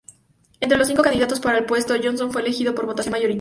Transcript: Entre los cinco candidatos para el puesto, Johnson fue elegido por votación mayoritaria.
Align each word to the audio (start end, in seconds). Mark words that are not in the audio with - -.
Entre 0.61 0.79
los 0.79 0.87
cinco 0.87 1.03
candidatos 1.03 1.39
para 1.39 1.59
el 1.59 1.65
puesto, 1.65 1.93
Johnson 2.01 2.31
fue 2.31 2.41
elegido 2.41 2.73
por 2.73 2.87
votación 2.87 3.11
mayoritaria. 3.11 3.29